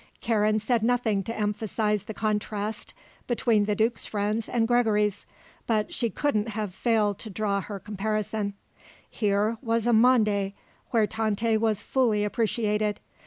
Karen 0.19 0.57
said 0.57 0.81
nothing 0.81 1.21
to 1.21 1.35
emphasise 1.37 2.01
the 2.05 2.13
contrast 2.15 2.91
between 3.27 3.65
the 3.65 3.75
duke's 3.75 4.03
friends 4.03 4.49
and 4.49 4.67
Gregory's, 4.67 5.27
but 5.67 5.93
she 5.93 6.09
couldn't 6.09 6.47
have 6.47 6.73
failed 6.73 7.19
to 7.19 7.29
draw 7.29 7.61
her 7.61 7.79
comparison. 7.79 8.55
Here 9.07 9.59
was 9.61 9.85
a 9.85 9.93
monde 9.93 10.53
where 10.89 11.05
Tante 11.05 11.55
was 11.57 11.83
fully 11.83 12.23
appreciated. 12.23 12.99